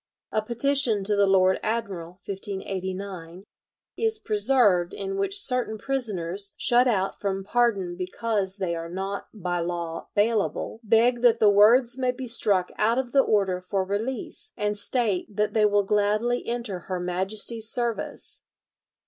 [0.31, 3.43] A petition to the Lord Admiral (1589)
[3.97, 9.59] is preserved in which certain prisoners, shut out from pardon because they are not "by
[9.59, 14.53] law bailable," beg that the words may be struck out of the order for release,
[14.57, 18.41] and state that they will gladly enter her Majesty's service.